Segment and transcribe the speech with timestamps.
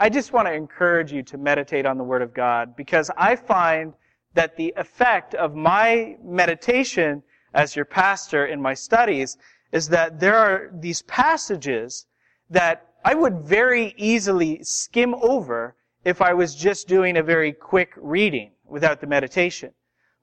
[0.00, 3.34] I just want to encourage you to meditate on the Word of God because I
[3.34, 3.94] find
[4.34, 9.36] that the effect of my meditation as your pastor in my studies
[9.72, 12.06] is that there are these passages
[12.48, 15.74] that I would very easily skim over
[16.04, 19.72] if I was just doing a very quick reading without the meditation.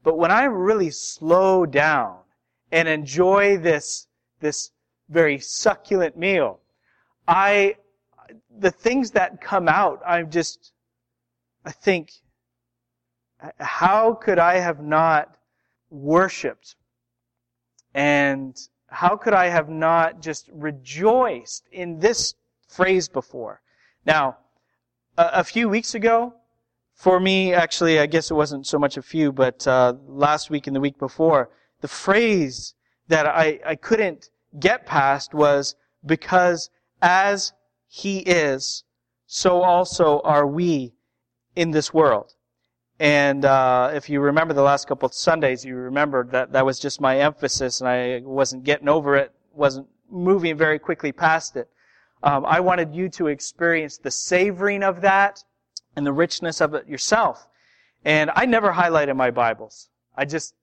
[0.04, 2.20] But when I really slow down
[2.72, 4.08] and enjoy this,
[4.40, 4.72] this
[5.10, 6.60] very succulent meal,
[7.28, 7.76] I,
[8.60, 10.72] the things that come out, I'm just,
[11.66, 12.12] I think,
[13.60, 15.38] how could I have not
[15.90, 16.76] worshiped
[17.94, 22.36] and how could I have not just rejoiced in this
[22.68, 23.62] phrase before?
[24.06, 24.38] Now,
[25.18, 26.34] a, a few weeks ago,
[26.94, 30.68] for me, actually, I guess it wasn't so much a few, but uh, last week
[30.68, 31.50] and the week before,
[31.82, 32.74] the phrase
[33.10, 36.70] that I, I couldn't get past was because
[37.02, 37.54] as
[37.88, 38.84] he is,
[39.28, 40.94] so also are we
[41.56, 42.34] in this world.
[43.00, 46.80] And uh, if you remember the last couple of Sundays, you remember that that was
[46.80, 51.70] just my emphasis, and I wasn't getting over it, wasn't moving very quickly past it.
[52.24, 55.44] Um, I wanted you to experience the savoring of that
[55.96, 57.48] and the richness of it yourself.
[58.06, 59.90] And I never highlighted my Bibles.
[60.16, 60.56] I just,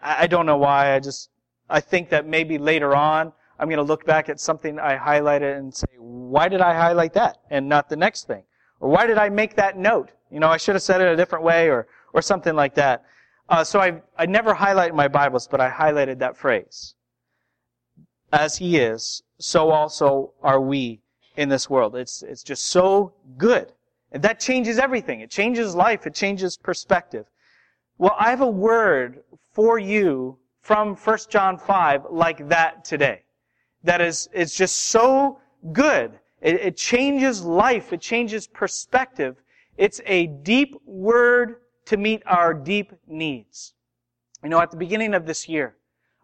[0.00, 0.94] I don't know why.
[0.94, 1.30] I just,
[1.70, 3.32] I think that maybe later on
[3.62, 7.12] I'm going to look back at something I highlighted and say, why did I highlight
[7.12, 8.42] that and not the next thing?
[8.80, 10.10] Or why did I make that note?
[10.32, 13.04] You know, I should have said it a different way or, or something like that.
[13.48, 16.96] Uh, so I, I never highlight my Bibles, but I highlighted that phrase.
[18.32, 21.00] As he is, so also are we
[21.36, 21.94] in this world.
[21.94, 23.70] It's, it's just so good.
[24.10, 25.20] And that changes everything.
[25.20, 26.04] It changes life.
[26.04, 27.26] It changes perspective.
[27.96, 29.20] Well, I have a word
[29.52, 33.21] for you from 1 John 5 like that today.
[33.84, 35.40] That is, it's just so
[35.72, 36.12] good.
[36.40, 37.92] It, it changes life.
[37.92, 39.42] It changes perspective.
[39.76, 43.74] It's a deep word to meet our deep needs.
[44.42, 45.76] You know, at the beginning of this year,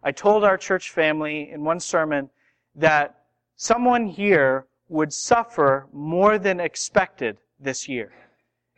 [0.03, 2.29] I told our church family in one sermon
[2.75, 3.23] that
[3.55, 8.11] someone here would suffer more than expected this year.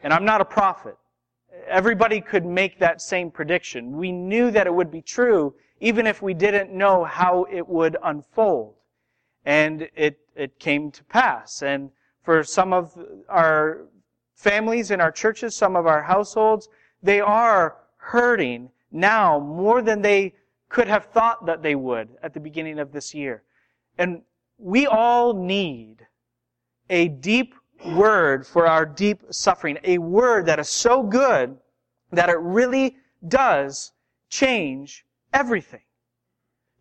[0.04, 0.98] And I'm not a prophet.
[1.68, 3.98] Everybody could make that same prediction.
[3.98, 7.98] We knew that it would be true even if we didn't know how it would
[8.04, 8.76] unfold.
[9.44, 11.64] And it, it came to pass.
[11.64, 11.90] And
[12.24, 12.96] for some of
[13.28, 13.88] our
[14.36, 16.70] families in our churches, some of our households,
[17.02, 20.36] they are hurting now more than they
[20.70, 23.42] could have thought that they would at the beginning of this year.
[23.98, 24.22] And
[24.60, 26.06] we all need
[26.92, 27.56] a deep
[27.88, 31.58] word for our deep suffering, a word that is so good
[32.12, 32.98] that it really
[33.28, 33.94] does
[34.30, 35.82] change everything.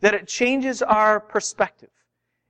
[0.00, 1.91] That it changes our perspective.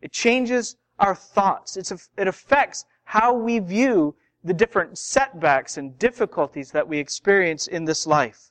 [0.00, 1.76] It changes our thoughts.
[1.76, 7.84] It's, it affects how we view the different setbacks and difficulties that we experience in
[7.84, 8.50] this life.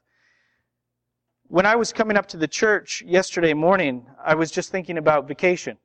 [1.47, 5.27] When I was coming up to the church yesterday morning, I was just thinking about
[5.27, 5.77] vacation.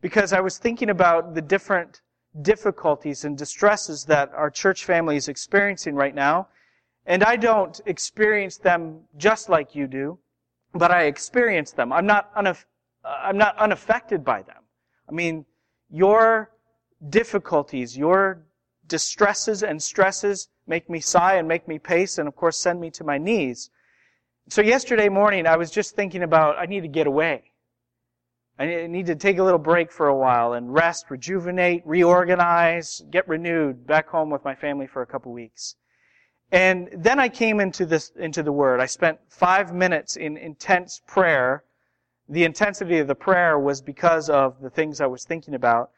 [0.00, 2.00] Because I was thinking about the different
[2.40, 6.48] difficulties and distresses that our church family is experiencing right now.
[7.06, 10.18] And I don't experience them just like you do,
[10.74, 11.92] but I experience them.
[11.92, 12.64] I'm not, unaff-
[13.04, 14.62] uh, I'm not unaffected by them.
[15.08, 15.44] I mean,
[15.90, 16.50] your
[17.08, 18.44] difficulties, your
[18.86, 22.90] distresses and stresses make me sigh and make me pace and of course send me
[22.90, 23.70] to my knees.
[24.48, 27.52] So yesterday morning I was just thinking about I need to get away.
[28.58, 33.26] I need to take a little break for a while and rest, rejuvenate, reorganize, get
[33.26, 35.76] renewed back home with my family for a couple weeks.
[36.52, 38.78] And then I came into this, into the Word.
[38.78, 41.64] I spent five minutes in intense prayer.
[42.28, 45.90] The intensity of the prayer was because of the things I was thinking about.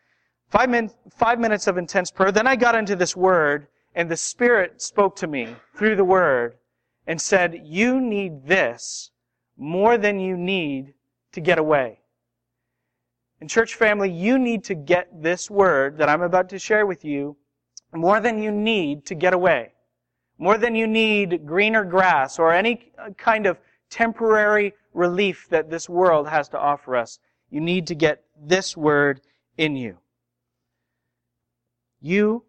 [0.48, 2.30] Five, min- five minutes of intense prayer.
[2.30, 3.66] Then I got into this word,
[3.96, 6.56] and the Spirit spoke to me through the word
[7.04, 9.10] and said, You need this
[9.56, 10.94] more than you need
[11.32, 11.98] to get away.
[13.40, 17.04] And, church family, you need to get this word that I'm about to share with
[17.04, 17.36] you
[17.92, 19.73] more than you need to get away.
[20.38, 23.58] More than you need greener grass or any kind of
[23.88, 27.18] temporary relief that this world has to offer us.
[27.50, 29.20] You need to get this word
[29.56, 29.98] in you.
[32.00, 32.44] You,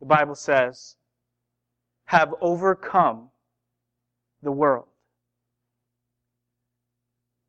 [0.00, 0.96] the Bible says,
[2.04, 3.30] have overcome
[4.42, 4.86] the world.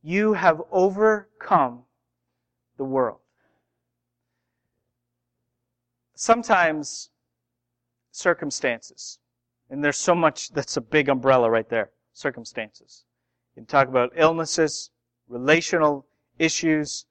[0.02, 1.84] You have overcome
[2.78, 3.20] the world.
[6.16, 7.10] Sometimes
[8.12, 9.20] circumstances,
[9.70, 13.04] and there's so much that's a big umbrella right there circumstances.
[13.56, 14.90] You can talk about illnesses,
[15.28, 16.06] relational
[16.40, 17.06] issues,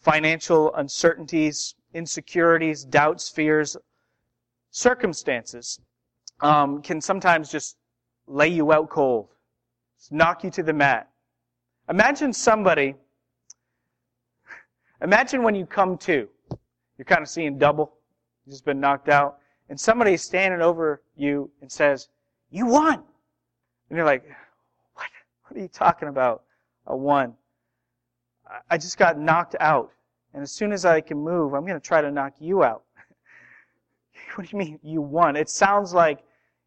[0.00, 3.76] financial uncertainties, insecurities, doubts, fears,
[4.70, 5.80] circumstances
[6.40, 7.76] um, can sometimes just
[8.26, 9.28] lay you out cold,
[10.10, 11.08] knock you to the mat.
[11.88, 12.94] Imagine somebody,
[15.02, 16.28] imagine when you come to,
[16.96, 17.92] you're kind of seeing double,
[18.46, 19.39] you've just been knocked out,
[19.70, 22.08] and somebody is standing over you and says,
[22.50, 22.94] You won!
[23.88, 24.24] And you're like,
[24.94, 25.06] What?
[25.44, 26.42] What are you talking about?
[26.88, 27.34] A one.
[28.68, 29.92] I just got knocked out.
[30.34, 32.82] And as soon as I can move, I'm going to try to knock you out.
[34.34, 35.36] what do you mean you won?
[35.36, 36.18] It sounds like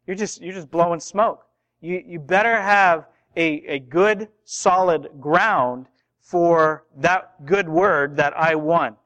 [0.06, 1.44] you're just, you're just blowing smoke.
[1.82, 3.06] You, you better have
[3.36, 5.86] a, a good, solid ground
[6.20, 8.96] for that good word that I won.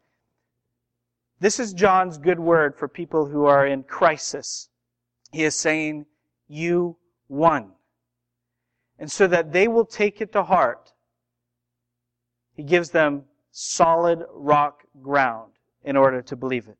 [1.40, 4.68] This is John's good word for people who are in crisis.
[5.30, 6.06] He is saying,
[6.48, 6.96] you
[7.28, 7.72] won.
[8.98, 10.92] And so that they will take it to heart,
[12.56, 15.52] he gives them solid rock ground
[15.84, 16.76] in order to believe it.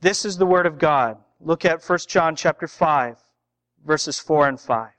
[0.00, 1.18] This is the word of God.
[1.40, 3.18] Look at 1 John chapter 5,
[3.84, 4.90] verses 4 and 5.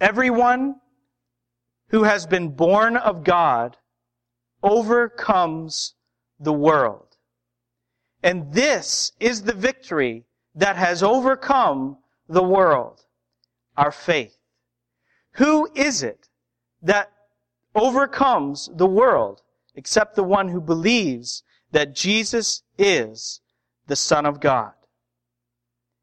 [0.00, 0.76] Everyone
[1.88, 3.76] who has been born of God
[4.62, 5.95] overcomes
[6.38, 7.16] the world.
[8.22, 10.24] And this is the victory
[10.54, 11.98] that has overcome
[12.28, 13.04] the world,
[13.76, 14.36] our faith.
[15.32, 16.28] Who is it
[16.82, 17.12] that
[17.74, 19.42] overcomes the world
[19.74, 21.42] except the one who believes
[21.72, 23.40] that Jesus is
[23.86, 24.72] the Son of God?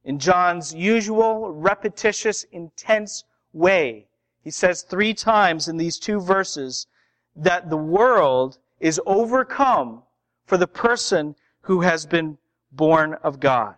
[0.04, 4.08] In John's usual, repetitious, intense way,
[4.44, 6.88] he says three times in these two verses
[7.36, 10.04] that the world is overcome
[10.46, 12.38] for the person who has been
[12.72, 13.76] born of God.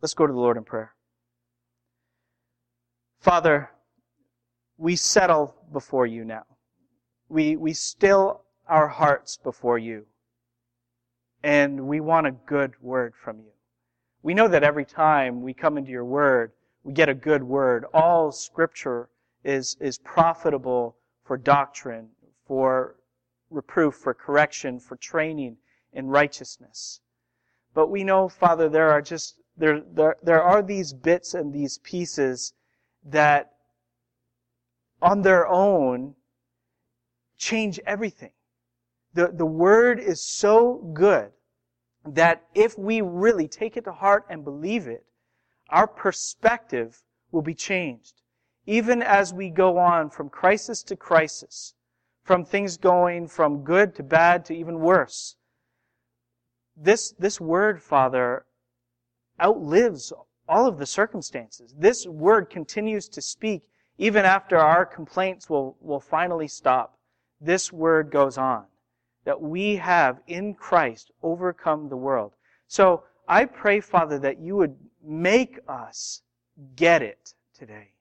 [0.00, 0.94] Let's go to the Lord in prayer.
[3.20, 3.70] Father,
[4.78, 6.44] we settle before you now.
[7.28, 10.06] We, we still our hearts before you.
[11.42, 13.52] And we want a good word from you.
[14.22, 16.52] We know that every time we come into your word,
[16.84, 17.84] we get a good word.
[17.92, 19.08] All scripture
[19.44, 22.08] is, is profitable for doctrine,
[22.46, 22.96] for
[23.52, 25.56] reproof, for correction, for training
[25.92, 27.00] in righteousness.
[27.74, 31.78] But we know, Father, there are just, there, there, there are these bits and these
[31.78, 32.52] pieces
[33.04, 33.52] that
[35.00, 36.14] on their own
[37.36, 38.32] change everything.
[39.14, 41.32] The, the word is so good
[42.04, 45.04] that if we really take it to heart and believe it,
[45.68, 48.22] our perspective will be changed.
[48.66, 51.74] Even as we go on from crisis to crisis,
[52.24, 55.36] from things going from good to bad to even worse.
[56.76, 58.46] This, this word, Father,
[59.40, 60.12] outlives
[60.48, 61.74] all of the circumstances.
[61.76, 63.62] This word continues to speak
[63.98, 66.98] even after our complaints will, will finally stop.
[67.40, 68.64] This word goes on
[69.24, 72.32] that we have in Christ overcome the world.
[72.66, 76.22] So I pray, Father, that you would make us
[76.74, 77.92] get it today.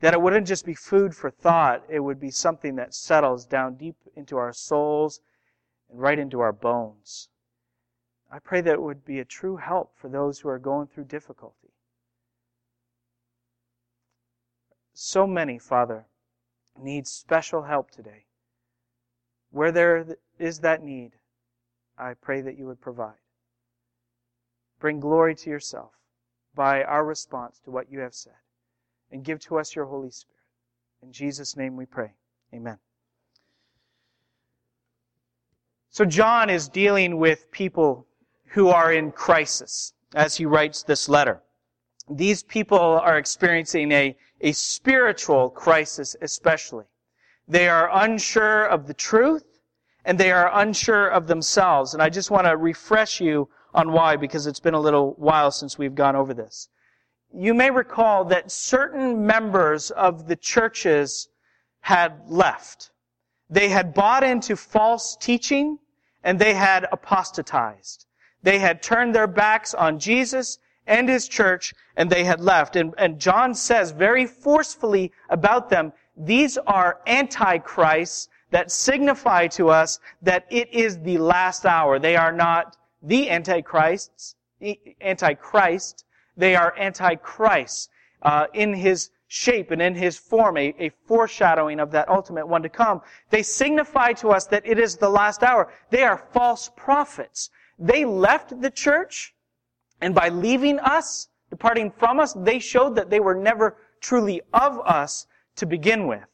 [0.00, 3.76] That it wouldn't just be food for thought, it would be something that settles down
[3.76, 5.20] deep into our souls
[5.90, 7.28] and right into our bones.
[8.32, 11.04] I pray that it would be a true help for those who are going through
[11.04, 11.72] difficulty.
[14.92, 16.06] So many, Father,
[16.78, 18.26] need special help today.
[19.50, 21.12] Where there is that need,
[21.98, 23.18] I pray that you would provide.
[24.78, 25.92] Bring glory to yourself
[26.54, 28.38] by our response to what you have said,
[29.12, 30.36] and give to us your Holy Spirit.
[31.02, 32.12] In Jesus' name we pray.
[32.54, 32.78] Amen.
[35.90, 38.06] So John is dealing with people
[38.46, 41.42] who are in crisis as he writes this letter.
[42.08, 46.84] These people are experiencing a, a spiritual crisis especially.
[47.46, 49.60] They are unsure of the truth
[50.04, 51.94] and they are unsure of themselves.
[51.94, 55.50] And I just want to refresh you on why because it's been a little while
[55.50, 56.68] since we've gone over this.
[57.32, 61.28] You may recall that certain members of the churches
[61.80, 62.90] had left.
[63.48, 65.78] They had bought into false teaching
[66.22, 68.06] and they had apostatized.
[68.42, 72.76] They had turned their backs on Jesus and his church and they had left.
[72.76, 80.00] And, and John says very forcefully about them, these are antichrists that signify to us
[80.22, 81.98] that it is the last hour.
[81.98, 84.34] They are not the antichrists,
[85.00, 86.04] antichrist.
[86.40, 87.90] They are antichrists
[88.22, 92.62] uh, in his shape and in his form, a, a foreshadowing of that ultimate one
[92.62, 93.02] to come.
[93.28, 95.70] They signify to us that it is the last hour.
[95.90, 97.50] They are false prophets.
[97.78, 99.34] They left the church,
[100.00, 104.80] and by leaving us, departing from us, they showed that they were never truly of
[104.80, 106.24] us to begin with.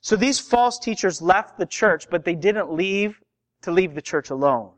[0.00, 3.20] So these false teachers left the church, but they didn't leave
[3.62, 4.70] to leave the church alone.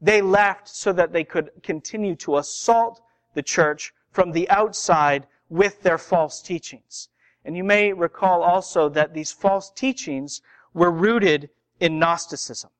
[0.00, 3.00] They left so that they could continue to assault
[3.36, 7.08] the church from the outside with their false teachings.
[7.44, 10.42] And you may recall also that these false teachings
[10.74, 12.70] were rooted in Gnosticism.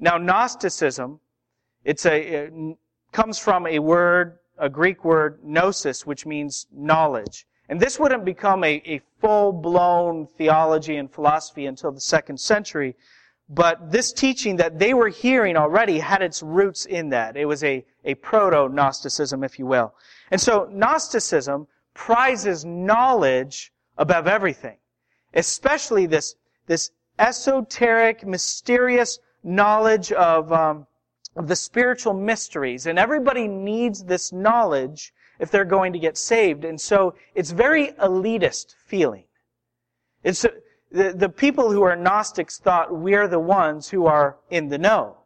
[0.00, 1.20] Now, Gnosticism,
[1.84, 2.76] it's a, it
[3.12, 7.46] comes from a word, a Greek word, gnosis, which means knowledge.
[7.68, 12.96] And this wouldn't become a, a full-blown theology and philosophy until the second century.
[13.48, 17.36] But this teaching that they were hearing already had its roots in that.
[17.36, 19.94] It was a, a proto-Gnosticism, if you will.
[20.30, 24.78] And so Gnosticism prizes knowledge above everything.
[25.34, 26.36] Especially this,
[26.66, 30.86] this esoteric, mysterious knowledge of, um,
[31.36, 32.86] of the spiritual mysteries.
[32.86, 36.64] And everybody needs this knowledge if they're going to get saved.
[36.64, 39.24] And so it's very elitist feeling.
[40.22, 40.46] It's,
[40.94, 45.16] the, the people who are Gnostics thought we're the ones who are in the know.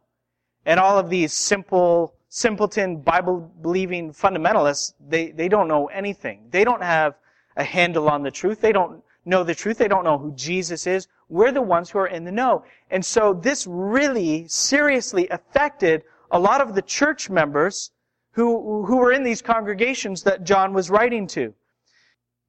[0.65, 6.47] And all of these simple, simpleton, Bible-believing fundamentalists, they, they don't know anything.
[6.49, 7.13] They don't have
[7.55, 8.61] a handle on the truth.
[8.61, 9.77] They don't know the truth.
[9.77, 11.07] They don't know who Jesus is.
[11.29, 12.65] We're the ones who are in the know.
[12.89, 17.91] And so this really seriously affected a lot of the church members
[18.31, 21.53] who, who were in these congregations that John was writing to.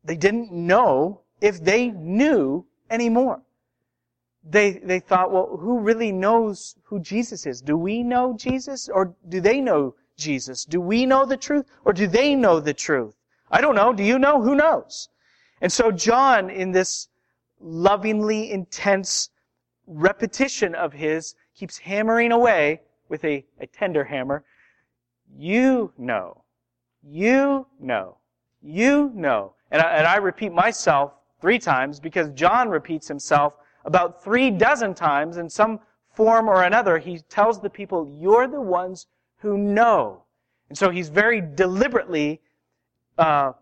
[0.05, 3.43] They didn't know if they knew anymore.
[4.43, 7.61] They, they thought, well, who really knows who Jesus is?
[7.61, 10.65] Do we know Jesus or do they know Jesus?
[10.65, 13.15] Do we know the truth or do they know the truth?
[13.51, 13.93] I don't know.
[13.93, 14.41] Do you know?
[14.41, 15.09] Who knows?
[15.61, 17.09] And so John, in this
[17.61, 19.31] lovingly intense
[19.87, 24.45] repetition of his, keeps hammering away with a, a tender hammer.
[25.37, 26.45] You know.
[27.03, 28.19] You know.
[28.63, 29.55] You know.
[29.71, 33.55] And I, and I repeat myself three times because John repeats himself
[33.85, 35.81] about three dozen times in some
[36.15, 36.99] form or another.
[36.99, 39.07] He tells the people, you're the ones
[39.39, 40.25] who know.
[40.69, 42.41] And so he's very deliberately
[43.19, 43.53] uh,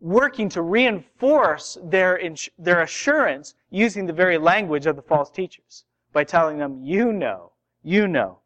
[0.00, 5.84] working to reinforce their, ins- their assurance using the very language of the false teachers
[6.12, 8.38] by telling them, you know, you know.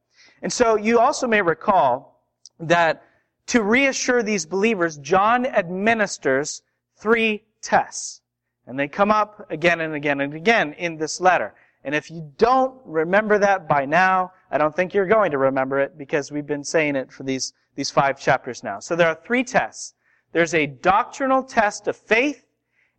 [0.43, 2.23] And so you also may recall
[2.61, 3.02] that
[3.47, 6.62] to reassure these believers, John administers
[6.97, 8.21] three tests.
[8.66, 11.54] And they come up again and again and again in this letter.
[11.85, 15.78] And if you don't remember that by now, I don't think you're going to remember
[15.78, 18.80] it because we've been saying it for these, these five chapters now.
[18.80, 19.94] So there are three tests.
[20.32, 22.44] There's a doctrinal test of faith,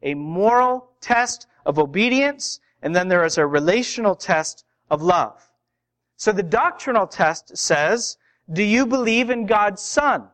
[0.02, 5.44] a moral test of obedience, and then there is a relational test of love.
[6.16, 8.18] So the doctrinal test says,
[8.52, 10.30] do you believe in God's Son?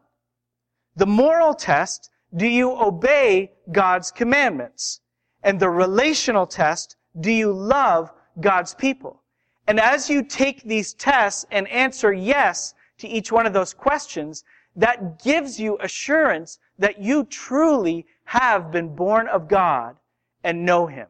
[0.96, 5.02] The moral test, do you obey God's commandments?
[5.44, 9.22] And the relational test, do you love God's people?
[9.68, 14.44] And as you take these tests and answer yes to each one of those questions,
[14.76, 19.96] that gives you assurance that you truly have been born of God
[20.44, 21.08] and know Him.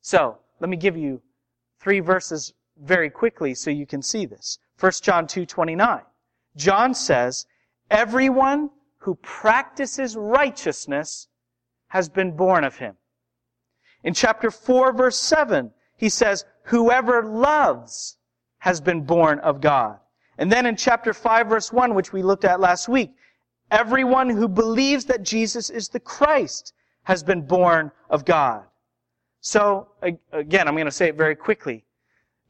[0.00, 1.20] So, let me give you
[1.80, 4.58] three verses very quickly so you can see this.
[4.78, 6.02] 1 John 2:29.
[6.56, 7.46] John says,
[7.90, 11.28] "Everyone who practices righteousness
[11.88, 12.96] has been born of him."
[14.04, 18.16] In chapter 4 verse 7, he says, "Whoever loves
[18.58, 19.98] has been born of God."
[20.38, 23.12] And then in chapter 5 verse 1, which we looked at last week,
[23.70, 26.72] everyone who believes that Jesus is the Christ
[27.04, 28.64] has been born of God.
[29.40, 29.88] So,
[30.32, 31.84] again, I'm going to say it very quickly.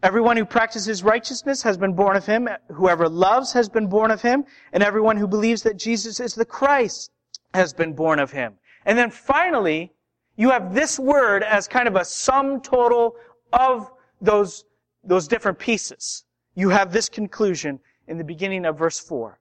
[0.03, 2.49] Everyone who practices righteousness has been born of him.
[2.73, 4.45] Whoever loves has been born of him.
[4.73, 7.11] And everyone who believes that Jesus is the Christ
[7.53, 8.59] has been born of him.
[8.85, 9.93] And then finally,
[10.39, 13.17] you have this word as kind of a sum total
[13.53, 13.91] of
[14.21, 14.65] those,
[15.03, 16.25] those different pieces.
[16.55, 19.41] You have this conclusion in the beginning of verse 4.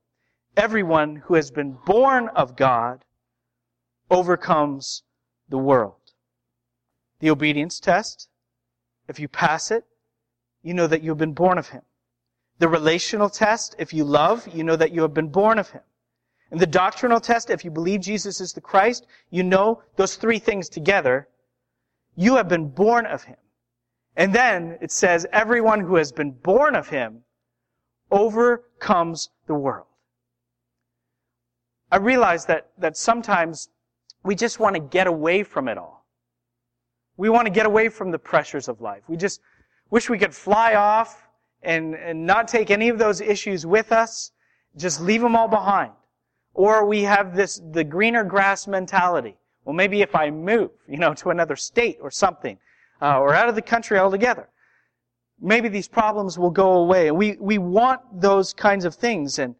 [0.57, 3.05] Everyone who has been born of God
[4.09, 5.03] overcomes
[5.47, 6.13] the world.
[7.19, 8.27] The obedience test,
[9.07, 9.85] if you pass it,
[10.63, 11.83] you know that you have been born of Him.
[12.57, 15.83] The relational test, if you love, you know that you have been born of Him.
[16.51, 20.39] And the doctrinal test, if you believe Jesus is the Christ, you know those three
[20.39, 21.27] things together.
[22.15, 23.37] You have been born of Him.
[24.15, 27.23] And then it says, everyone who has been born of Him
[28.09, 29.87] overcomes the world.
[31.91, 33.69] I realize that, that sometimes
[34.23, 36.05] we just want to get away from it all.
[37.17, 39.03] We want to get away from the pressures of life.
[39.07, 39.41] We just,
[39.89, 41.27] Wish we could fly off
[41.63, 44.31] and, and not take any of those issues with us.
[44.75, 45.91] Just leave them all behind.
[46.57, 49.37] Or we have this, the greener grass mentality.
[49.63, 52.57] Well, maybe if I move, you know, to another state or something,
[53.01, 54.49] uh, or out of the country altogether.
[55.39, 57.11] maybe these problems will go away.
[57.11, 59.55] We, we want those kinds of things, and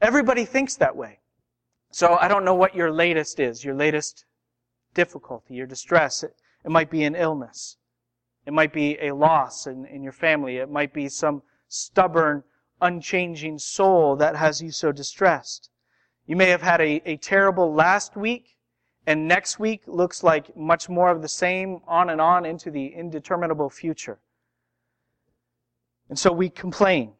[0.00, 1.18] everybody thinks that way.
[1.90, 4.24] So I don't know what your latest is, your latest
[4.94, 6.22] difficulty, your distress.
[6.22, 7.76] It, it might be an illness.
[8.46, 10.56] It might be a loss in, in your family.
[10.56, 12.42] It might be some stubborn,
[12.80, 15.68] unchanging soul that has you so distressed.
[16.28, 18.54] You may have had a, a terrible last week,
[19.06, 22.94] and next week looks like much more of the same, on and on into the
[22.94, 24.18] indeterminable future.
[26.10, 27.14] And so we complain.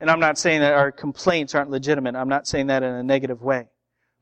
[0.00, 2.16] And I'm not saying that our complaints aren't legitimate.
[2.16, 3.68] I'm not saying that in a negative way.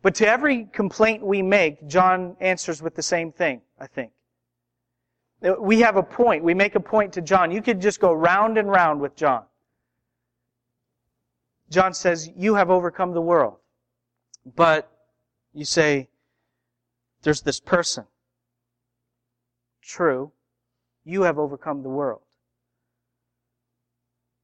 [0.03, 4.11] But to every complaint we make, John answers with the same thing, I think.
[5.61, 6.43] We have a point.
[6.43, 7.53] We make a point to John.
[7.53, 9.45] You could just go round and round with John.
[11.71, 13.59] John says, You have overcome the world.
[14.55, 14.91] But
[15.53, 16.09] you say,
[17.23, 18.05] There's this person.
[19.83, 20.33] True.
[21.05, 22.23] You have overcome the world.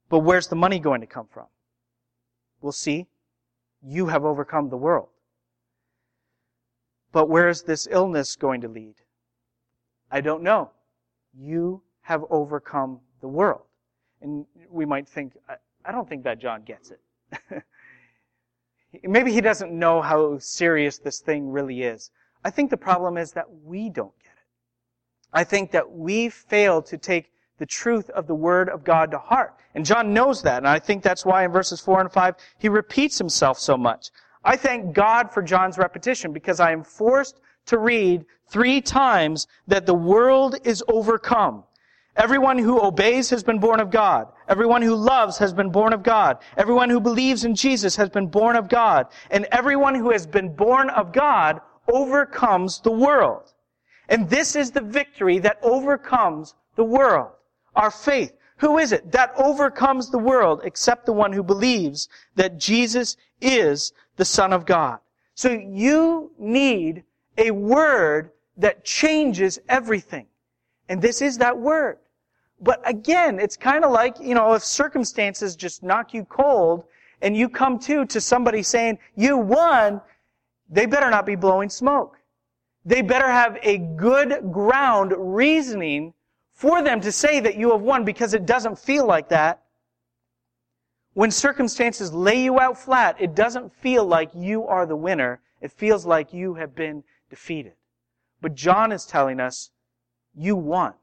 [0.08, 1.46] But where's the money going to come from?
[2.60, 3.06] We'll see.
[3.82, 5.08] You have overcome the world.
[7.12, 8.94] But where is this illness going to lead?
[10.10, 10.70] I don't know.
[11.34, 13.62] You have overcome the world.
[14.20, 15.32] And we might think,
[15.84, 17.00] I don't think that John gets it.
[19.02, 22.10] Maybe he doesn't know how serious this thing really is.
[22.44, 24.46] I think the problem is that we don't get it.
[25.32, 29.18] I think that we fail to take the truth of the Word of God to
[29.18, 29.54] heart.
[29.74, 32.68] And John knows that, and I think that's why in verses 4 and 5 he
[32.68, 34.10] repeats himself so much.
[34.44, 39.86] I thank God for John's repetition because I am forced to read three times that
[39.86, 41.64] the world is overcome.
[42.16, 44.28] Everyone who obeys has been born of God.
[44.48, 46.38] Everyone who loves has been born of God.
[46.58, 49.06] Everyone who believes in Jesus has been born of God.
[49.30, 53.54] And everyone who has been born of God overcomes the world.
[54.10, 57.30] And this is the victory that overcomes the world.
[57.74, 58.32] Our faith.
[58.58, 63.92] Who is it that overcomes the world except the one who believes that Jesus is
[64.16, 64.98] the Son of God?
[65.34, 67.04] So you need
[67.38, 70.26] a word that changes everything.
[70.92, 71.96] And this is that word.
[72.60, 76.84] But again, it's kind of like, you know, if circumstances just knock you cold
[77.22, 80.02] and you come to to somebody saying, you won,
[80.68, 82.18] they better not be blowing smoke.
[82.84, 86.12] They better have a good ground reasoning
[86.52, 89.62] for them to say that you have won because it doesn't feel like that.
[91.14, 95.40] When circumstances lay you out flat, it doesn't feel like you are the winner.
[95.62, 97.76] It feels like you have been defeated.
[98.42, 99.70] But John is telling us,
[100.34, 100.94] you won.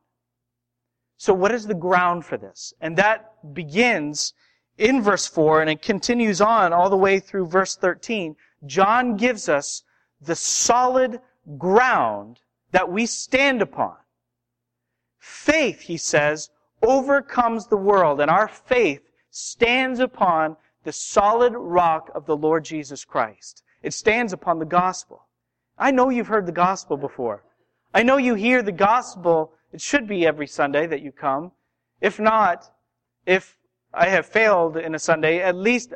[1.18, 2.74] So what is the ground for this?
[2.80, 4.34] And that begins
[4.78, 8.36] in verse 4 and it continues on all the way through verse 13.
[8.66, 9.84] John gives us
[10.22, 11.20] the solid
[11.58, 12.40] ground
[12.72, 13.96] that we stand upon.
[15.18, 16.50] Faith, he says,
[16.82, 23.04] overcomes the world, and our faith stands upon the solid rock of the Lord Jesus
[23.04, 23.64] Christ.
[23.84, 25.28] It stands upon the gospel.
[25.78, 27.44] I know you've heard the gospel before.
[27.94, 29.54] I know you hear the gospel.
[29.74, 31.52] It should be every Sunday that you come.
[32.02, 32.72] If not,
[33.26, 33.58] if
[33.94, 35.94] I have failed in a Sunday, at least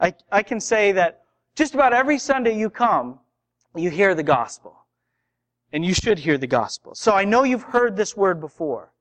[0.00, 1.22] I, I can say that
[1.56, 3.20] just about every Sunday you come,
[3.74, 4.76] you hear the gospel.
[5.72, 6.94] And you should hear the gospel.
[6.94, 8.92] So I know you've heard this word before.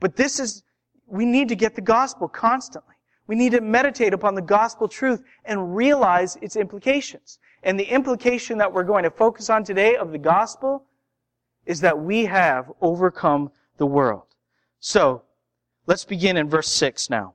[0.00, 0.62] But this is,
[1.06, 2.94] we need to get the gospel constantly.
[3.26, 7.38] We need to meditate upon the gospel truth and realize its implications.
[7.62, 10.86] And the implication that we're going to focus on today of the gospel
[11.66, 14.26] is that we have overcome the world.
[14.80, 15.22] So,
[15.86, 17.34] let's begin in verse 6 now.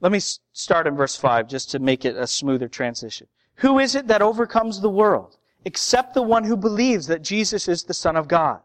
[0.00, 0.20] Let me
[0.52, 3.26] start in verse 5 just to make it a smoother transition.
[3.56, 5.38] Who is it that overcomes the world?
[5.64, 8.60] except the one who believes that Jesus is the Son of God.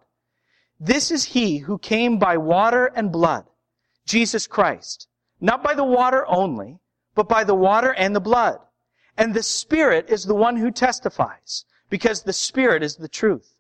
[0.80, 3.46] This is he who came by water and blood,
[4.06, 5.08] Jesus Christ,
[5.40, 6.80] not by the water only,
[7.16, 8.60] but by the water and the blood.
[9.18, 13.56] And the Spirit is the one who testifies, because the Spirit is the truth.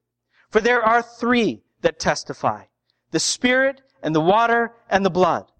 [0.50, 2.66] For there are three that testify,
[3.12, 5.52] the Spirit and the water and the blood.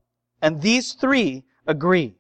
[0.42, 2.16] And these three agree.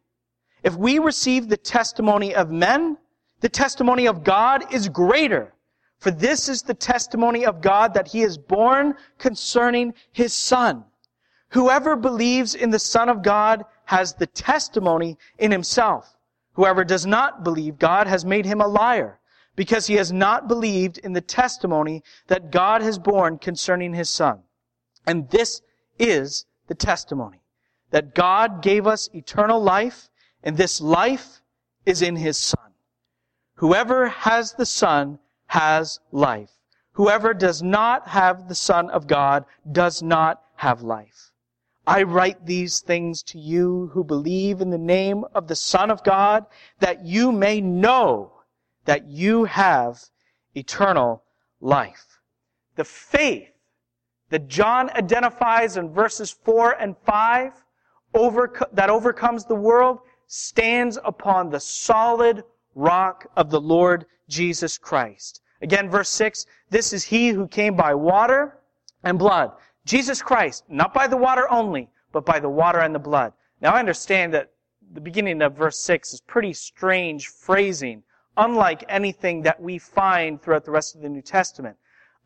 [0.63, 2.97] If we receive the testimony of men,
[3.39, 5.53] the testimony of God is greater.
[5.99, 10.85] For this is the testimony of God that he is borne concerning his son.
[11.49, 16.15] Whoever believes in the son of God has the testimony in himself.
[16.53, 19.19] Whoever does not believe God has made him a liar
[19.55, 24.39] because he has not believed in the testimony that God has borne concerning his son.
[25.05, 25.61] And this
[25.97, 27.41] is the testimony
[27.91, 30.09] that God gave us eternal life
[30.43, 31.41] and this life
[31.85, 32.69] is in his son.
[33.55, 36.51] Whoever has the Son has life.
[36.93, 41.31] Whoever does not have the Son of God does not have life.
[41.85, 46.03] I write these things to you who believe in the name of the Son of
[46.03, 46.45] God,
[46.79, 48.31] that you may know
[48.89, 50.03] that you have
[50.55, 51.21] eternal
[51.61, 52.19] life.
[52.75, 53.51] The faith
[54.31, 57.53] that John identifies in verses 4 and 5
[58.15, 65.41] over, that overcomes the world stands upon the solid rock of the Lord Jesus Christ.
[65.61, 68.57] Again, verse 6, this is he who came by water
[69.03, 69.51] and blood.
[69.85, 73.33] Jesus Christ, not by the water only, but by the water and the blood.
[73.61, 74.49] Now I understand that
[74.91, 78.01] the beginning of verse 6 is pretty strange phrasing,
[78.39, 81.75] unlike anything that we find throughout the rest of the New Testament.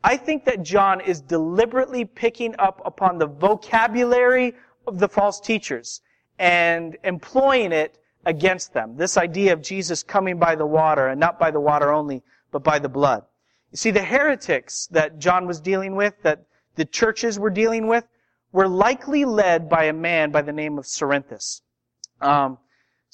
[0.02, 4.54] I think that John is deliberately picking up upon the vocabulary
[4.86, 6.02] of the false teachers
[6.38, 8.96] and employing it against them.
[8.96, 12.62] This idea of Jesus coming by the water and not by the water only, but
[12.62, 13.24] by the blood.
[13.72, 16.44] You see, the heretics that John was dealing with, that
[16.76, 18.06] the churches were dealing with,
[18.52, 21.62] were likely led by a man by the name of Cerinthus.
[22.20, 22.58] Um,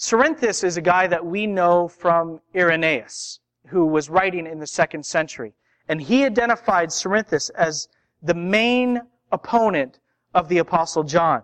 [0.00, 5.04] Cerinthus is a guy that we know from Irenaeus, who was writing in the second
[5.04, 5.52] century.
[5.88, 7.86] And he identified Cerinthus as
[8.22, 9.98] the main opponent
[10.34, 11.42] of the Apostle John.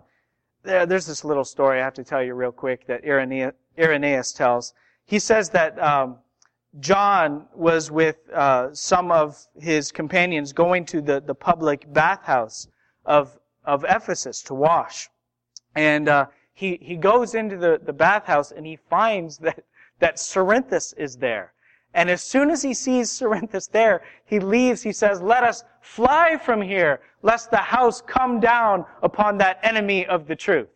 [0.63, 4.73] There's this little story I have to tell you real quick that Irenaeus tells.
[5.05, 6.17] He says that um,
[6.79, 12.67] John was with uh, some of his companions going to the, the public bathhouse
[13.05, 15.09] of, of Ephesus to wash.
[15.75, 16.25] And uh,
[16.57, 19.63] he, he goes into the, the bathhouse and he finds that,
[19.99, 21.53] that Cerinthus is there.
[21.93, 24.81] And as soon as he sees Cerinthus there, he leaves.
[24.81, 30.07] He says, let us fly from here, lest the house come down upon that enemy
[30.07, 30.69] of the truth.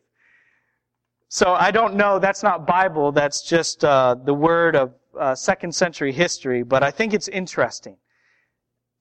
[1.29, 2.19] So I don't know.
[2.19, 3.11] That's not Bible.
[3.11, 6.61] That's just uh, the word of uh, second century history.
[6.61, 7.97] But I think it's interesting.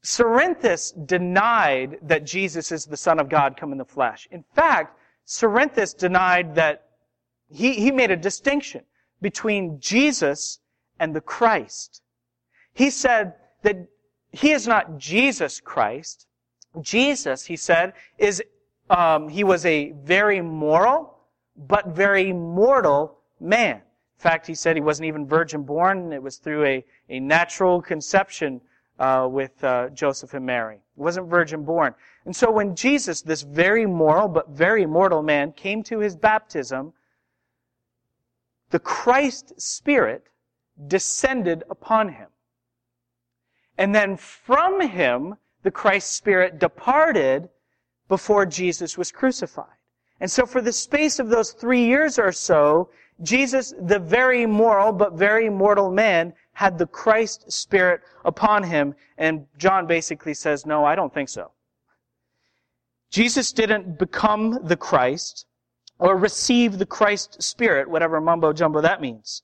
[0.02, 4.26] Cerinthus denied that Jesus is the Son of God come in the flesh.
[4.30, 6.86] In fact, Cerinthus denied that
[7.48, 8.82] he, he made a distinction
[9.20, 10.60] between Jesus
[10.98, 12.02] and the Christ.
[12.72, 13.88] He said that
[14.32, 16.26] he is not Jesus Christ.
[16.80, 18.42] Jesus, he said, is
[18.88, 21.18] um, he was a very moral
[21.56, 23.76] but very mortal man.
[23.76, 26.12] In fact, he said he wasn't even virgin born.
[26.12, 28.60] It was through a, a natural conception
[29.00, 30.78] uh, with uh, Joseph and Mary.
[30.94, 31.94] He wasn't virgin born.
[32.26, 36.92] And so when Jesus, this very moral but very mortal man, came to his baptism,
[38.70, 40.28] the Christ Spirit
[40.86, 42.28] descended upon him.
[43.78, 47.48] And then from him, the Christ Spirit departed
[48.08, 49.66] before Jesus was crucified.
[50.20, 52.90] And so for the space of those three years or so,
[53.22, 58.94] Jesus, the very moral but very mortal man, had the Christ Spirit upon him.
[59.18, 61.52] And John basically says, no, I don't think so.
[63.10, 65.46] Jesus didn't become the Christ
[65.98, 69.42] or receive the Christ Spirit, whatever mumbo jumbo that means.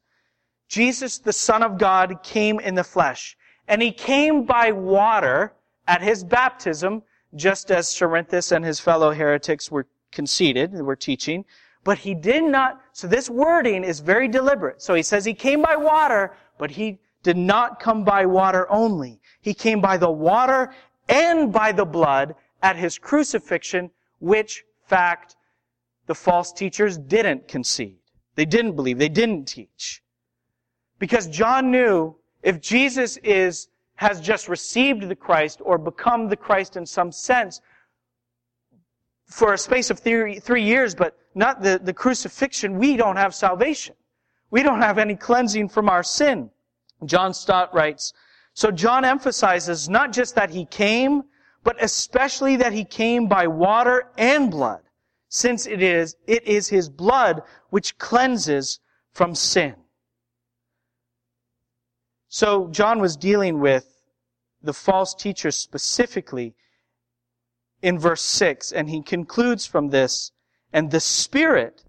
[0.69, 3.37] Jesus, the Son of God, came in the flesh.
[3.69, 5.53] And he came by water
[5.87, 7.03] at his baptism,
[7.35, 11.45] just as Cerinthus and his fellow heretics were conceded, were teaching.
[11.85, 14.83] But he did not, so this wording is very deliberate.
[14.83, 19.21] So he says he came by water, but he did not come by water only.
[19.40, 20.73] He came by the water
[21.09, 23.90] and by the blood at his crucifixion,
[24.21, 25.37] which fact
[26.07, 27.99] the false teachers didn't concede.
[28.37, 28.99] They didn't believe.
[28.99, 30.03] They didn't teach.
[30.99, 36.77] Because John knew if Jesus is, has just received the Christ or become the Christ
[36.77, 37.61] in some sense
[39.27, 43.35] for a space of three, three years, but not the, the crucifixion, we don't have
[43.35, 43.95] salvation.
[44.57, 46.49] We don't have any cleansing from our sin.
[47.05, 48.14] John Stott writes,
[48.55, 51.25] so John emphasizes not just that he came,
[51.62, 54.81] but especially that he came by water and blood,
[55.29, 58.81] since it is, it is his blood which cleanses
[59.12, 59.75] from sin.
[62.31, 64.01] So John was dealing with
[64.62, 66.55] the false teachers specifically
[67.83, 70.33] in verse 6, and he concludes from this,
[70.73, 71.85] and the Spirit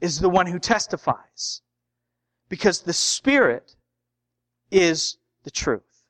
[0.00, 1.60] is the one who testifies.
[2.50, 3.76] Because the Spirit
[4.70, 6.04] is the truth.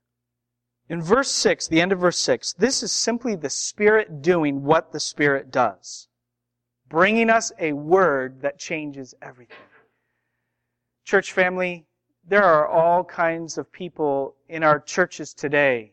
[0.89, 4.91] In verse 6, the end of verse 6, this is simply the Spirit doing what
[4.91, 6.09] the Spirit does.
[6.89, 9.57] Bringing us a word that changes everything.
[11.05, 11.87] Church family,
[12.27, 15.93] there are all kinds of people in our churches today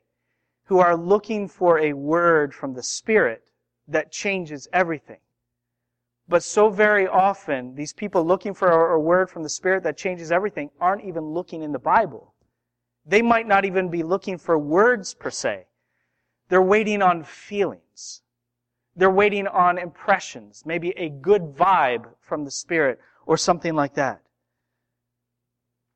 [0.66, 3.52] who are looking for a word from the Spirit
[3.88, 5.20] that changes everything.
[6.30, 10.32] But so very often, these people looking for a word from the Spirit that changes
[10.32, 12.34] everything aren't even looking in the Bible.
[13.06, 15.68] They might not even be looking for words per se.
[16.50, 18.22] They're waiting on feelings.
[18.98, 24.22] they're waiting on impressions, maybe a good vibe from the Spirit or something like that.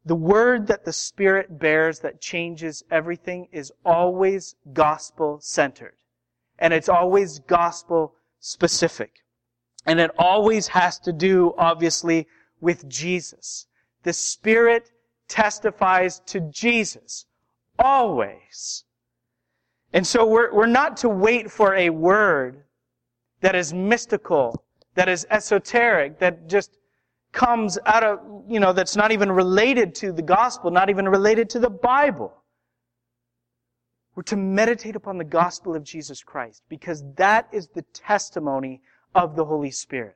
[0.06, 5.96] The word that the Spirit bears that changes everything is always gospel centered.
[6.60, 9.24] And it's always gospel specific.
[9.86, 12.28] And it always has to do, obviously,
[12.60, 13.68] with Jesus.
[14.04, 14.92] The Spirit
[15.28, 17.26] testifies to Jesus.
[17.80, 18.84] Always.
[19.94, 22.64] And so we're, we're not to wait for a word
[23.42, 24.64] that is mystical,
[24.96, 26.78] that is esoteric, that just
[27.32, 31.50] comes out of, you know, that's not even related to the gospel, not even related
[31.50, 32.34] to the Bible.
[34.16, 38.82] We're to meditate upon the gospel of Jesus Christ because that is the testimony
[39.16, 40.16] of the Holy Spirit.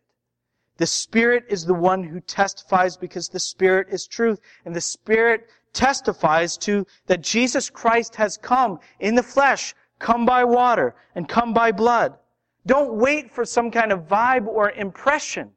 [0.77, 4.39] The Spirit is the one who testifies because the Spirit is truth.
[4.65, 10.43] And the Spirit testifies to that Jesus Christ has come in the flesh, come by
[10.43, 12.17] water, and come by blood.
[12.65, 15.51] Don't wait for some kind of vibe or impression.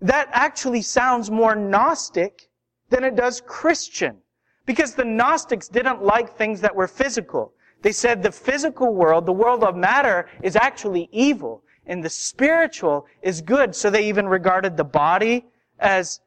[0.00, 2.50] That actually sounds more Gnostic
[2.90, 4.18] than it does Christian.
[4.66, 7.52] Because the Gnostics didn't like things that were physical.
[7.84, 13.06] They said the physical world, the world of matter, is actually evil, and the spiritual
[13.20, 13.76] is good.
[13.76, 15.44] So they even regarded the body
[15.78, 16.20] as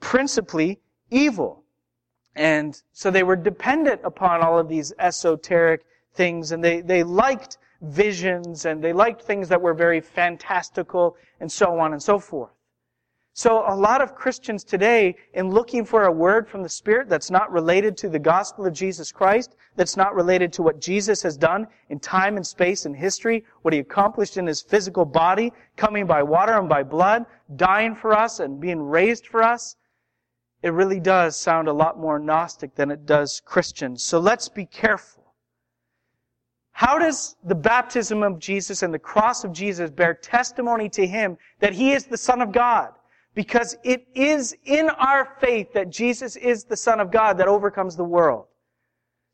[0.00, 1.62] principally evil.
[2.34, 5.84] And so they were dependent upon all of these esoteric
[6.14, 11.50] things, and they, they liked visions and they liked things that were very fantastical and
[11.50, 12.50] so on and so forth.
[13.38, 17.30] So a lot of Christians today, in looking for a word from the Spirit that's
[17.30, 21.36] not related to the gospel of Jesus Christ, that's not related to what Jesus has
[21.36, 26.04] done in time and space and history, what he accomplished in his physical body, coming
[26.04, 29.76] by water and by blood, dying for us and being raised for us,
[30.64, 33.96] it really does sound a lot more Gnostic than it does Christian.
[33.96, 35.32] So let's be careful
[36.72, 41.38] how does the baptism of Jesus and the cross of Jesus bear testimony to him
[41.60, 42.94] that he is the Son of God?
[43.38, 47.94] Because it is in our faith that Jesus is the Son of God that overcomes
[47.94, 48.46] the world.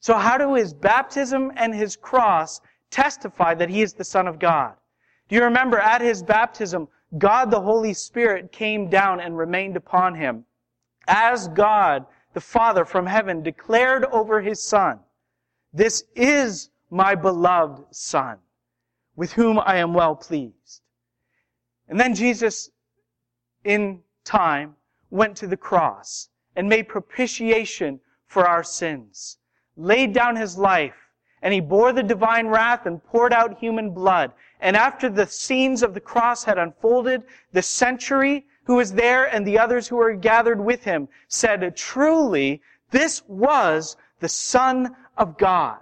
[0.00, 4.38] So how do his baptism and his cross testify that he is the Son of
[4.38, 4.74] God?
[5.30, 6.86] Do you remember at his baptism,
[7.16, 10.44] God the Holy Spirit came down and remained upon him
[11.08, 15.00] as God the Father from heaven declared over his Son,
[15.72, 18.36] this is my beloved Son,
[19.16, 20.82] with whom I am well pleased.
[21.88, 22.68] And then Jesus,
[23.64, 24.76] in time,
[25.10, 29.38] went to the cross and made propitiation for our sins,
[29.76, 30.94] laid down his life,
[31.42, 34.32] and he bore the divine wrath and poured out human blood.
[34.60, 37.22] And after the scenes of the cross had unfolded,
[37.52, 42.62] the centurion who was there and the others who were gathered with him said, truly,
[42.90, 45.78] this was the Son of God.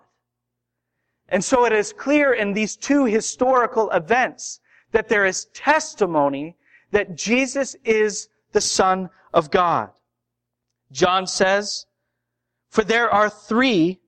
[1.28, 6.56] And so it is clear in these two historical events that there is testimony
[6.92, 9.90] that Jesus is the Son of God.
[10.92, 11.86] John says,
[12.68, 14.00] for there are three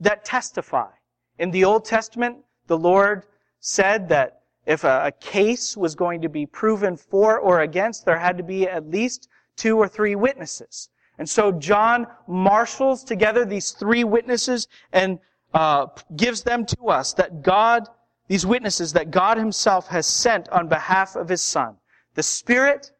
[0.00, 0.90] that testify.
[1.38, 3.24] In the Old Testament, the Lord
[3.60, 8.36] said that if a, case was going to be proven for or against, there had
[8.36, 10.88] to be at least two or three witnesses.
[11.18, 15.18] And so John marshals together these three witnesses and
[15.52, 17.88] uh, gives them to us that God,
[18.28, 21.76] these witnesses that God himself has sent on behalf of his son.
[22.14, 22.92] The Spirit,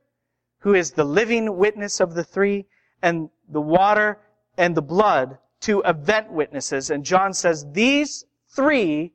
[0.60, 2.66] who is the living witness of the three,
[3.02, 4.18] and the water
[4.56, 6.90] and the blood, two event witnesses.
[6.90, 9.12] And John says these three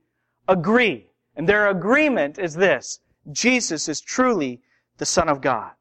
[0.48, 1.08] agree.
[1.36, 3.00] And their agreement is this.
[3.32, 4.62] Jesus is truly
[4.98, 5.72] the Son of God.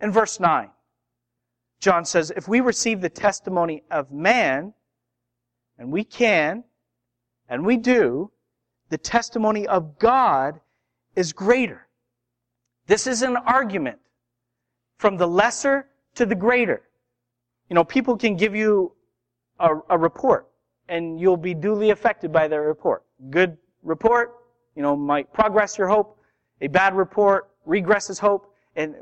[0.00, 0.70] In verse 9,
[1.80, 4.74] John says, if we receive the testimony of man,
[5.78, 6.64] and we can,
[7.48, 8.30] and we do,
[8.90, 10.60] the testimony of God
[11.16, 11.87] is greater.
[12.88, 13.98] This is an argument
[14.98, 16.82] from the lesser to the greater.
[17.68, 18.92] You know, people can give you
[19.60, 20.48] a, a report
[20.88, 23.04] and you'll be duly affected by their report.
[23.28, 24.36] Good report,
[24.74, 26.18] you know, might progress your hope.
[26.62, 28.54] A bad report regresses hope.
[28.74, 28.94] And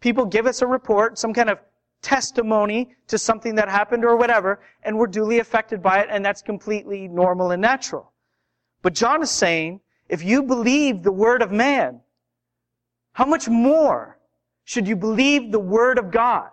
[0.00, 1.58] people give us a report, some kind of
[2.00, 6.42] testimony to something that happened or whatever, and we're duly affected by it, and that's
[6.42, 8.12] completely normal and natural.
[8.82, 12.00] But John is saying, if you believe the word of man,
[13.14, 14.18] how much more
[14.64, 16.50] should you believe the word of God?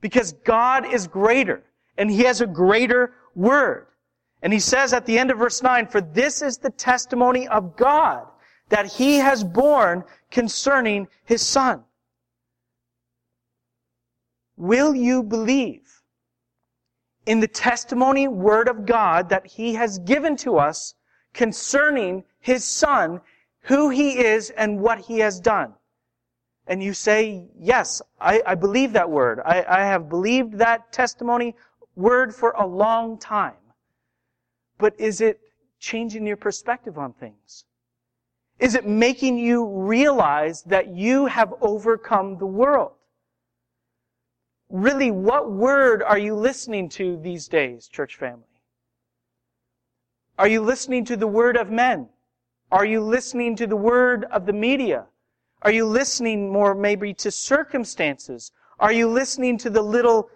[0.00, 1.64] Because God is greater,
[1.98, 3.88] and he has a greater word.
[4.42, 7.76] And he says at the end of verse 9, for this is the testimony of
[7.76, 8.26] God
[8.68, 11.82] that he has borne concerning his son.
[14.56, 16.02] Will you believe
[17.24, 20.94] in the testimony word of God that He has given to us
[21.34, 23.20] concerning His Son
[23.66, 25.74] who he is and what he has done.
[26.66, 29.40] And you say, yes, I, I believe that word.
[29.44, 31.54] I, I have believed that testimony
[31.94, 33.54] word for a long time.
[34.78, 35.40] But is it
[35.78, 37.64] changing your perspective on things?
[38.58, 42.92] Is it making you realize that you have overcome the world?
[44.68, 48.42] Really, what word are you listening to these days, church family?
[50.38, 52.08] Are you listening to the word of men?
[52.72, 55.06] Are you listening to the word of the media?
[55.62, 58.52] Are you listening more maybe to circumstances?
[58.78, 60.30] Are you listening to the little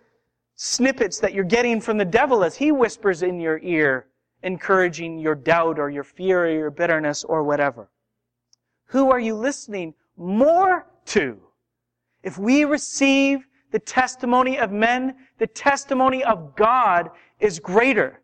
[0.55, 4.07] snippets that you're getting from the devil as he whispers in your ear,
[4.43, 7.91] encouraging your doubt or your fear or your bitterness or whatever?
[8.87, 11.39] Who are you listening more to?
[12.23, 18.21] If we receive the testimony of men, the testimony of God is greater.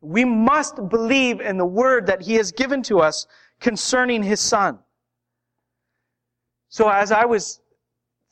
[0.00, 3.26] We must believe in the word that he has given to us
[3.60, 4.78] concerning his son.
[6.68, 7.60] So as I was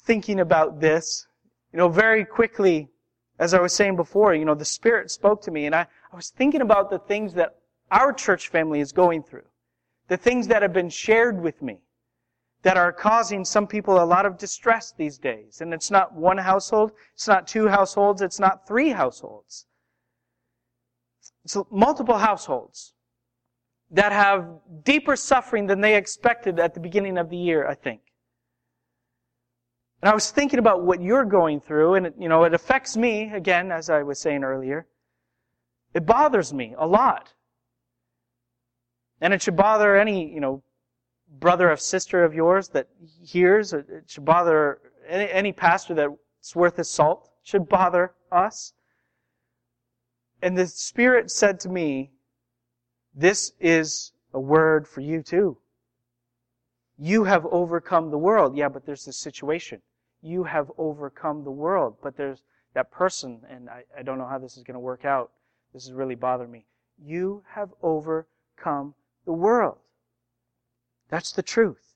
[0.01, 1.27] thinking about this,
[1.73, 2.88] you know, very quickly,
[3.38, 6.16] as I was saying before, you know, the Spirit spoke to me and I, I
[6.16, 7.57] was thinking about the things that
[7.90, 9.47] our church family is going through.
[10.09, 11.81] The things that have been shared with me
[12.62, 15.61] that are causing some people a lot of distress these days.
[15.61, 19.66] And it's not one household, it's not two households, it's not three households.
[21.44, 22.94] It's multiple households
[23.90, 24.47] that have
[24.83, 28.01] deeper suffering than they expected at the beginning of the year, I think.
[30.05, 32.95] And I was thinking about what you're going through, and it, you know, it affects
[32.95, 34.87] me, again, as I was saying earlier.
[35.95, 37.33] It bothers me a lot.
[39.23, 40.62] And it should bother any, you know,
[41.40, 42.88] brother or sister of yours that
[43.23, 43.73] hears.
[43.73, 47.31] It should bother any, any pastor that's worth his salt.
[47.43, 48.75] It should bother us.
[50.43, 52.11] And the Spirit said to me,
[53.14, 55.57] this is a word for you too.
[56.99, 58.55] You have overcome the world.
[58.55, 59.81] Yeah, but there's this situation
[60.24, 61.96] you have overcome the world.
[62.02, 62.42] But there's
[62.74, 65.30] that person, and I, I don't know how this is going to work out.
[65.72, 66.66] This is really bothering me.
[66.98, 68.94] You have overcome
[69.26, 69.78] the world.
[71.10, 71.94] That's the truth.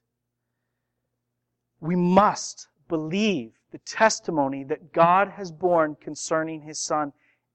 [1.80, 7.12] We must believe the testimony that God has borne concerning His Son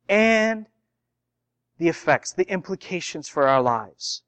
[0.10, 0.66] and
[1.78, 4.24] the effects, the implications for our lives.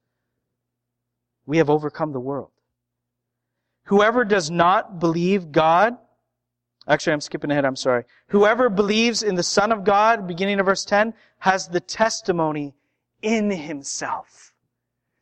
[1.45, 2.51] We have overcome the world.
[3.85, 5.97] Whoever does not believe God
[6.87, 7.65] Actually, I'm skipping ahead.
[7.65, 8.03] I'm sorry.
[8.27, 12.75] Whoever believes in the Son of God, beginning of verse 10, has the testimony
[13.21, 14.53] in himself.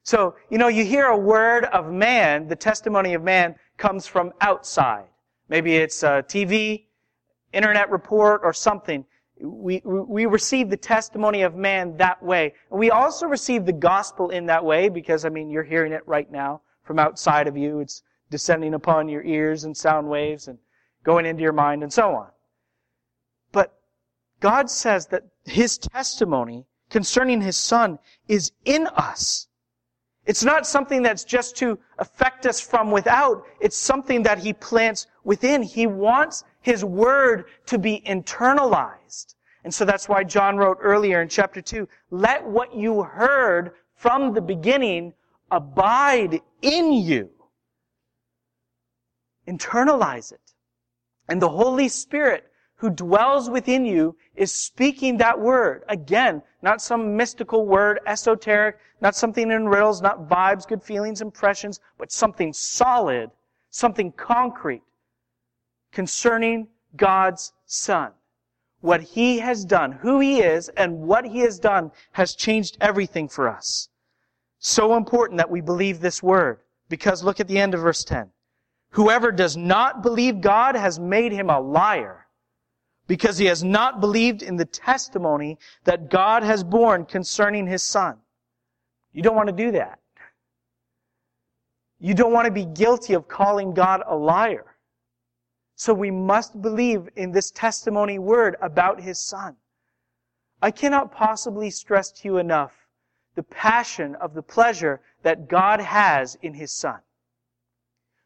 [0.03, 4.33] So, you know, you hear a word of man, the testimony of man comes from
[4.41, 5.05] outside.
[5.47, 6.83] Maybe it's a TV,
[7.53, 9.05] internet report, or something.
[9.41, 12.53] We, we receive the testimony of man that way.
[12.69, 16.05] And we also receive the gospel in that way because, I mean, you're hearing it
[16.05, 17.79] right now from outside of you.
[17.79, 20.57] It's descending upon your ears and sound waves and
[21.03, 22.27] going into your mind and so on.
[23.51, 23.73] But
[24.39, 29.47] God says that His testimony concerning His Son is in us.
[30.25, 33.43] It's not something that's just to affect us from without.
[33.59, 35.61] It's something that He plants within.
[35.61, 39.35] He wants His Word to be internalized.
[39.65, 44.33] And so that's why John wrote earlier in chapter 2, let what you heard from
[44.33, 45.13] the beginning
[45.51, 47.29] abide in you.
[49.47, 50.42] Internalize it.
[51.29, 55.83] And the Holy Spirit who dwells within you is speaking that word.
[55.87, 61.79] Again, not some mystical word, esoteric, not something in riddles, not vibes, good feelings, impressions,
[61.97, 63.31] but something solid,
[63.69, 64.83] something concrete
[65.93, 68.11] concerning God's Son.
[68.81, 73.29] What He has done, who He is, and what He has done has changed everything
[73.29, 73.87] for us.
[74.59, 76.59] So important that we believe this word.
[76.89, 78.29] Because look at the end of verse 10.
[78.93, 82.27] Whoever does not believe God has made him a liar
[83.07, 88.17] because he has not believed in the testimony that God has borne concerning his son.
[89.11, 89.99] You don't want to do that.
[91.99, 94.75] You don't want to be guilty of calling God a liar.
[95.75, 99.55] So we must believe in this testimony word about his son.
[100.61, 102.73] I cannot possibly stress to you enough
[103.33, 106.99] the passion of the pleasure that God has in his son.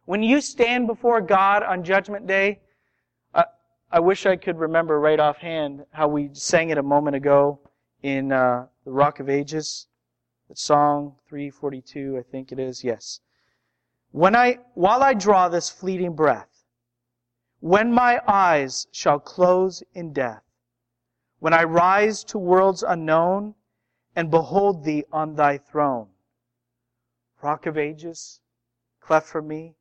[0.07, 2.61] When you stand before God on Judgment Day,
[3.33, 3.43] uh,
[3.91, 7.59] I wish I could remember right offhand how we sang it a moment ago
[8.03, 9.87] in uh, the Rock of Ages,
[10.47, 12.85] that song 342, I think it is.
[12.85, 13.19] Yes.
[14.11, 16.63] When I, while I draw this fleeting breath,
[17.59, 20.43] when my eyes shall close in death,
[21.39, 23.55] when I rise to worlds unknown
[24.15, 26.07] and behold thee on thy throne,
[27.41, 28.39] Rock of Ages,
[29.01, 29.73] cleft for me.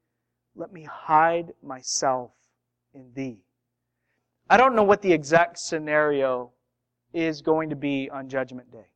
[0.56, 2.30] Let me hide myself
[2.94, 3.38] in thee.
[4.48, 6.50] I don't know what the exact scenario
[7.12, 8.86] is going to be on Judgment Day.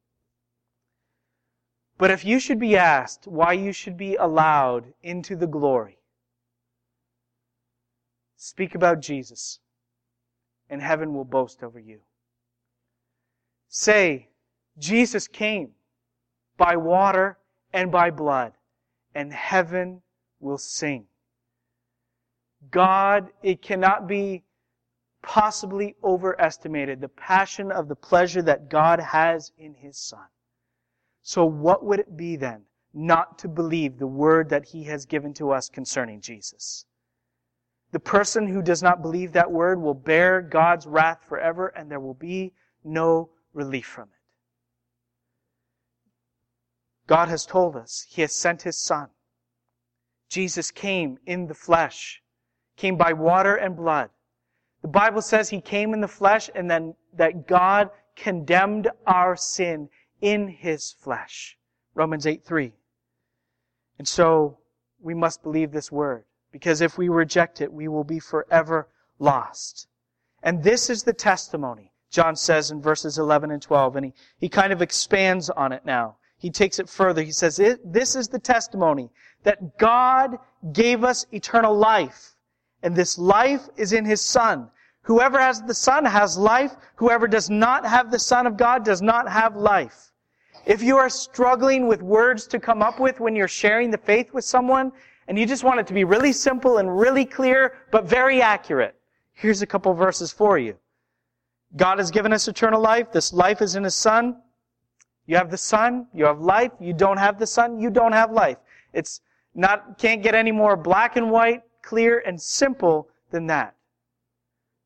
[1.98, 5.98] But if you should be asked why you should be allowed into the glory,
[8.36, 9.58] speak about Jesus,
[10.70, 12.00] and heaven will boast over you.
[13.68, 14.28] Say,
[14.78, 15.72] Jesus came
[16.56, 17.36] by water
[17.72, 18.52] and by blood,
[19.14, 20.00] and heaven
[20.40, 21.06] will sing.
[22.70, 24.44] God, it cannot be
[25.22, 30.26] possibly overestimated the passion of the pleasure that God has in His Son.
[31.22, 35.34] So what would it be then not to believe the word that He has given
[35.34, 36.86] to us concerning Jesus?
[37.92, 42.00] The person who does not believe that word will bear God's wrath forever and there
[42.00, 42.52] will be
[42.84, 44.20] no relief from it.
[47.06, 49.08] God has told us He has sent His Son.
[50.28, 52.22] Jesus came in the flesh,
[52.80, 54.10] came by water and blood.
[54.82, 59.88] The Bible says He came in the flesh and then that God condemned our sin
[60.20, 61.56] in His flesh.
[61.94, 62.72] Romans 8 3.
[63.98, 64.58] And so
[65.00, 69.86] we must believe this word because if we reject it, we will be forever lost.
[70.42, 74.48] And this is the testimony, John says in verses 11 and 12, and he, he
[74.48, 77.20] kind of expands on it now he takes it further.
[77.22, 79.10] He says, this is the testimony
[79.42, 80.38] that God
[80.72, 82.34] gave us eternal life.
[82.82, 84.68] And this life is in His Son.
[85.02, 86.76] Whoever has the Son has life.
[86.96, 90.12] Whoever does not have the Son of God does not have life.
[90.66, 94.32] If you are struggling with words to come up with when you're sharing the faith
[94.32, 94.92] with someone,
[95.26, 98.94] and you just want it to be really simple and really clear, but very accurate,
[99.32, 100.76] here's a couple verses for you.
[101.76, 103.12] God has given us eternal life.
[103.12, 104.36] This life is in His Son.
[105.26, 106.72] You have the Son, you have life.
[106.80, 108.58] You don't have the Son, you don't have life.
[108.92, 109.20] It's
[109.54, 113.74] not, can't get any more black and white, clear and simple than that.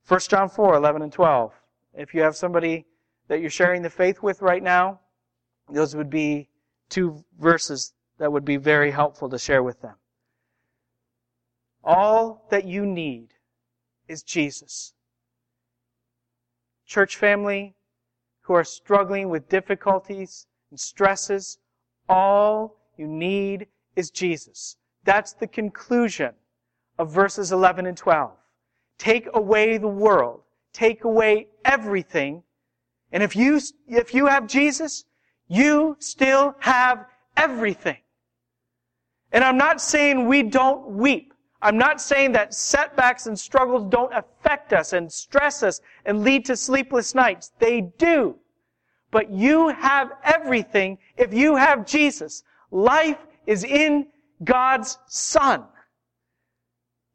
[0.09, 1.53] 1 John 4, 11 and 12.
[1.93, 2.87] If you have somebody
[3.29, 5.01] that you're sharing the faith with right now,
[5.69, 6.49] those would be
[6.89, 9.97] two verses that would be very helpful to share with them.
[11.85, 13.35] All that you need
[14.09, 14.95] is Jesus.
[16.87, 17.75] Church family,
[18.41, 21.59] who are struggling with difficulties and stresses,
[22.09, 24.79] all you need is Jesus.
[25.05, 26.33] That's the conclusion
[26.99, 28.30] of verses 11 and 12.
[28.99, 30.42] Take away the world.
[30.72, 32.42] Take away everything.
[33.12, 35.05] And if you, if you have Jesus,
[35.49, 37.99] you still have everything.
[39.32, 41.34] And I'm not saying we don't weep.
[41.61, 46.45] I'm not saying that setbacks and struggles don't affect us and stress us and lead
[46.47, 47.53] to sleepless nights.
[47.59, 48.36] They do.
[49.11, 52.42] But you have everything if you have Jesus.
[52.70, 54.09] Life is in
[54.45, 55.64] God's Son.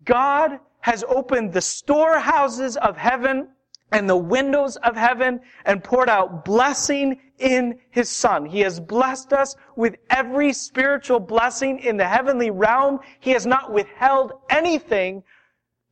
[0.09, 3.47] God has opened the storehouses of heaven
[3.91, 8.43] and the windows of heaven and poured out blessing in His Son.
[8.43, 12.99] He has blessed us with every spiritual blessing in the heavenly realm.
[13.19, 15.23] He has not withheld anything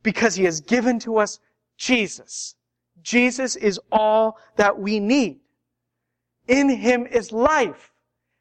[0.02, 1.38] because He has given to us
[1.76, 2.56] Jesus.
[3.02, 5.38] Jesus is all that we need.
[6.48, 7.92] In Him is life.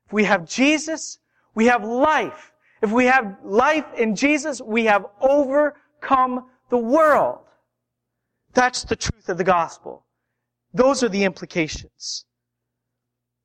[0.07, 1.19] If we have Jesus,
[1.53, 2.51] we have life.
[2.81, 7.39] If we have life in Jesus, we have overcome the world.
[8.53, 10.05] That's the truth of the gospel.
[10.73, 12.25] Those are the implications.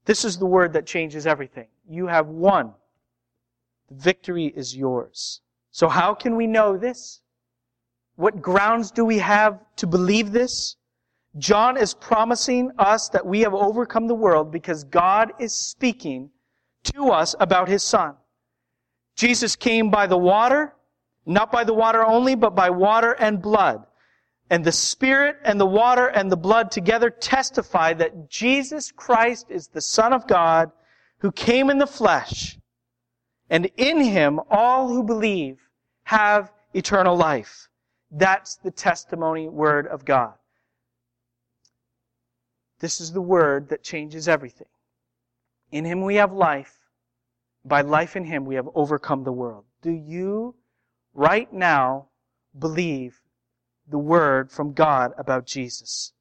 [0.05, 1.69] This is the word that changes everything.
[1.89, 2.75] You have won.
[3.89, 5.41] The victory is yours.
[5.71, 7.23] So how can we know this?
[8.17, 10.77] What grounds do we have to believe this?
[11.39, 16.31] John is promising us that we have overcome the world because God is speaking
[16.85, 18.17] to us about his son.
[19.17, 20.75] Jesus came by the water,
[21.27, 23.85] not by the water only, but by water and blood.
[24.51, 29.69] And the Spirit and the water and the blood together testify that Jesus Christ is
[29.69, 30.71] the Son of God
[31.19, 32.59] who came in the flesh.
[33.49, 35.59] And in Him, all who believe
[36.05, 37.69] have eternal life.
[38.11, 40.35] That's the testimony word of God.
[42.81, 44.69] This is the word that changes everything.
[45.71, 46.77] In Him we have life.
[47.65, 49.65] By life in Him we have overcome the world.
[49.83, 50.57] Do you
[51.15, 52.09] right now
[52.59, 53.23] believe
[53.89, 56.13] the word from God about Jesus.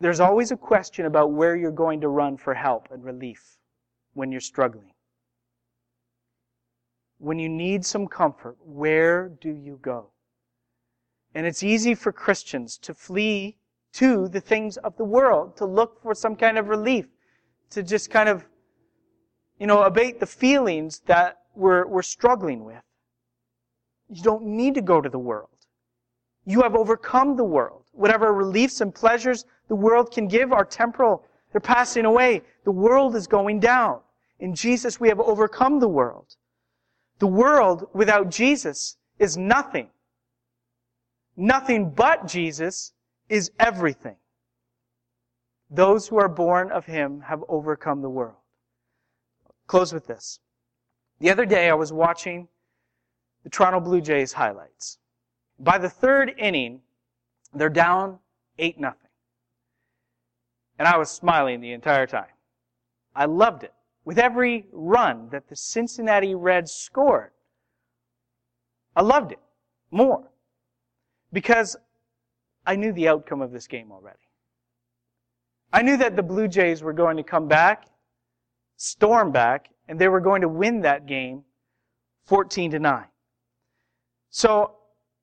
[0.00, 3.56] There's always a question about where you're going to run for help and relief
[4.14, 4.92] when you're struggling.
[7.18, 10.10] When you need some comfort, where do you go?
[11.34, 13.58] And it's easy for Christians to flee
[13.94, 17.06] to the things of the world, to look for some kind of relief,
[17.70, 18.44] to just kind of,
[19.58, 22.82] you know, abate the feelings that we're, we're struggling with.
[24.08, 25.48] You don't need to go to the world.
[26.44, 27.84] You have overcome the world.
[27.92, 31.24] Whatever reliefs and pleasures the world can give are temporal.
[31.52, 32.42] They're passing away.
[32.64, 34.00] The world is going down.
[34.40, 36.36] In Jesus, we have overcome the world.
[37.20, 39.88] The world without Jesus is nothing.
[41.36, 42.92] Nothing but Jesus
[43.28, 44.16] is everything.
[45.70, 48.41] Those who are born of him have overcome the world.
[49.72, 50.38] Close with this.
[51.18, 52.46] The other day I was watching
[53.42, 54.98] the Toronto Blue Jays highlights.
[55.58, 56.82] By the third inning,
[57.54, 58.18] they're down
[58.58, 59.08] 8 nothing.
[60.78, 62.34] And I was smiling the entire time.
[63.16, 63.72] I loved it.
[64.04, 67.30] With every run that the Cincinnati Reds scored,
[68.94, 69.40] I loved it
[69.90, 70.28] more.
[71.32, 71.78] Because
[72.66, 74.18] I knew the outcome of this game already.
[75.72, 77.86] I knew that the Blue Jays were going to come back,
[78.82, 81.44] storm back, and they were going to win that game
[82.26, 83.04] 14 to 9.
[84.30, 84.72] So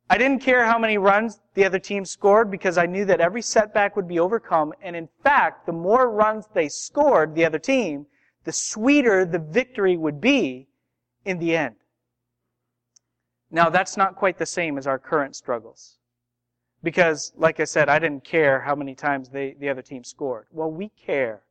[0.10, 3.42] I didn't care how many runs the other team scored because I knew that every
[3.42, 4.74] setback would be overcome.
[4.82, 8.06] And in fact, the more runs they scored, the other team,
[8.46, 10.70] the sweeter the victory would be
[11.26, 11.76] in the end.
[13.52, 15.98] Now, that's not quite the same as our current struggles.
[16.82, 20.48] Because, like I said, I didn't care how many times they, the other team scored.
[20.50, 21.42] Well, we care.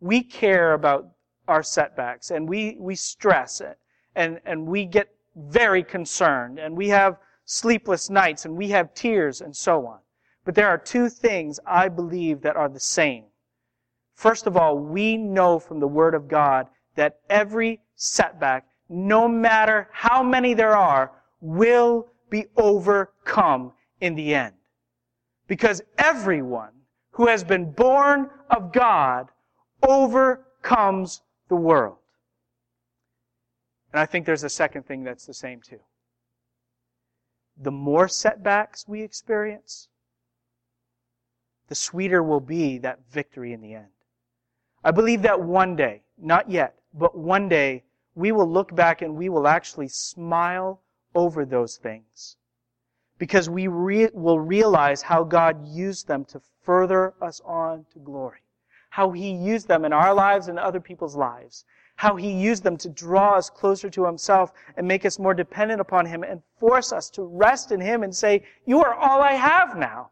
[0.00, 1.13] We care about
[1.48, 3.78] our setbacks and we, we stress it
[4.14, 9.40] and, and we get very concerned and we have sleepless nights and we have tears
[9.40, 9.98] and so on.
[10.44, 13.24] But there are two things I believe that are the same.
[14.14, 19.88] First of all, we know from the Word of God that every setback, no matter
[19.92, 24.54] how many there are, will be overcome in the end.
[25.48, 26.70] Because everyone
[27.10, 29.28] who has been born of God
[29.82, 31.98] overcomes the world.
[33.92, 35.80] And I think there's a second thing that's the same too.
[37.56, 39.88] The more setbacks we experience,
[41.68, 43.86] the sweeter will be that victory in the end.
[44.82, 47.84] I believe that one day, not yet, but one day,
[48.14, 50.80] we will look back and we will actually smile
[51.14, 52.36] over those things.
[53.18, 58.43] Because we re- will realize how God used them to further us on to glory.
[58.94, 61.64] How He used them in our lives and other people's lives
[61.96, 65.80] how he used them to draw us closer to himself and make us more dependent
[65.80, 69.32] upon him and force us to rest in him and say, you are all I
[69.32, 70.10] have now.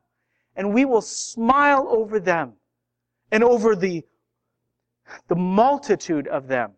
[0.54, 2.52] And we will smile over them
[3.30, 4.04] and over the,
[5.28, 6.72] the multitude of them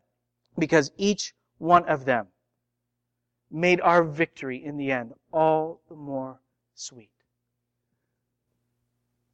[0.59, 2.29] because each one of them
[3.51, 6.41] made our victory in the end all the more
[6.75, 7.11] sweet.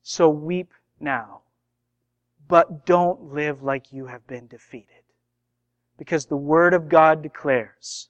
[0.02, 1.42] So weep now,
[2.50, 5.04] but don't live like you have been defeated.
[5.96, 8.08] Because the Word of God declares,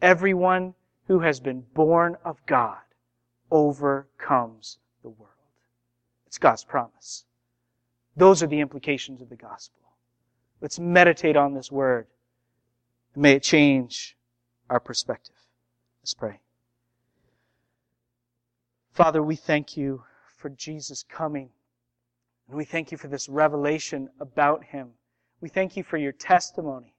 [0.00, 0.74] everyone
[1.08, 2.78] who has been born of God
[3.50, 5.32] overcomes the world.
[6.26, 7.24] It's God's promise.
[8.16, 9.82] Those are the implications of the gospel.
[10.60, 12.06] Let's meditate on this word.
[13.16, 14.16] May it change
[14.70, 15.34] our perspective.
[16.02, 16.40] Let's pray.
[18.92, 20.04] Father, we thank you
[20.36, 21.50] for Jesus coming.
[22.52, 24.90] And we thank you for this revelation about him.
[25.40, 26.94] We thank you for your testimony.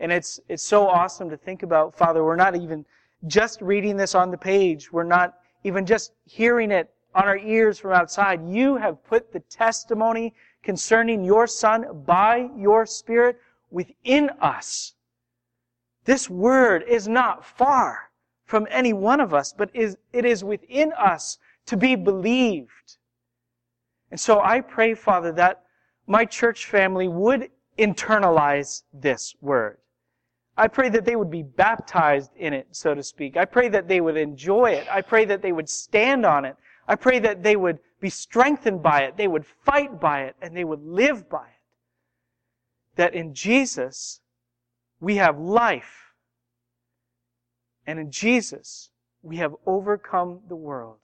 [0.00, 2.86] And it's, it's so awesome to think about, Father, we're not even
[3.26, 4.90] just reading this on the page.
[4.90, 8.48] We're not even just hearing it on our ears from outside.
[8.48, 10.32] You have put the testimony
[10.62, 13.36] concerning your Son by your Spirit
[13.70, 14.94] within us.
[16.06, 18.10] This word is not far
[18.46, 21.36] from any one of us, but is, it is within us
[21.66, 22.96] to be believed.
[24.10, 25.62] And so I pray, Father, that
[26.06, 29.78] my church family would internalize this word.
[30.56, 33.36] I pray that they would be baptized in it, so to speak.
[33.36, 34.86] I pray that they would enjoy it.
[34.88, 36.56] I pray that they would stand on it.
[36.86, 39.16] I pray that they would be strengthened by it.
[39.16, 42.96] They would fight by it and they would live by it.
[42.96, 44.20] That in Jesus,
[45.00, 46.12] we have life.
[47.86, 48.90] And in Jesus,
[49.22, 50.98] we have overcome the world.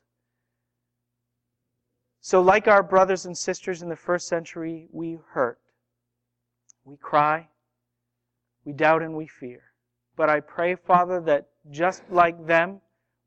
[2.20, 5.58] So like our brothers and sisters in the first century, we hurt.
[6.84, 7.48] We cry.
[8.64, 9.62] We doubt and we fear.
[10.16, 12.80] But I pray, Father, that just like them,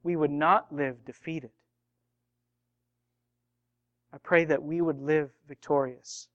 [0.04, 1.50] we would not live defeated.
[4.14, 6.28] I pray that we would live victorious,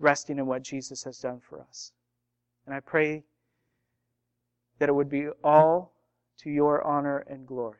[0.00, 1.92] resting in what Jesus has done for us.
[2.66, 3.22] And I pray
[4.80, 5.92] that it would be all
[6.38, 7.78] to your honor and glory.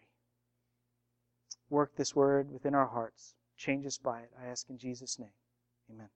[1.69, 3.35] Work this word within our hearts.
[3.61, 4.31] Change us by it.
[4.43, 5.37] I ask in Jesus' name.
[5.91, 6.09] Amen.